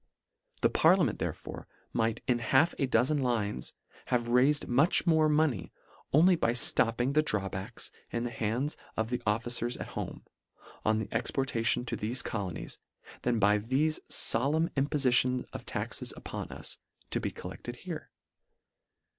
The 0.61 0.69
Parliament 0.71 1.19
therefore 1.19 1.67
might 1.93 2.23
in 2.25 2.39
half 2.39 2.73
a 2.79 2.87
dozen 2.87 3.19
lines 3.19 3.71
have 4.07 4.27
raifed 4.29 4.65
much 4.65 5.05
more 5.05 5.29
money 5.29 5.71
only 6.11 6.35
by 6.35 6.55
flopping 6.55 7.13
the 7.13 7.21
drawbacks 7.21 7.91
in 8.09 8.23
the 8.23 8.31
hands 8.31 8.75
of 8.97 9.11
the 9.11 9.21
officers 9.27 9.77
at 9.77 9.89
home, 9.89 10.25
on 10.83 11.07
exportation 11.11 11.85
to 11.85 11.95
thefe 11.95 12.23
colonies, 12.23 12.79
than 13.21 13.37
by 13.37 13.59
this 13.59 13.99
folemn 14.09 14.71
impofi 14.71 15.13
tion 15.13 15.45
of 15.53 15.67
taxes 15.67 16.15
upon 16.17 16.47
us, 16.51 16.79
to 17.11 17.19
be 17.19 17.29
collected 17.29 17.75
here. 17.75 18.09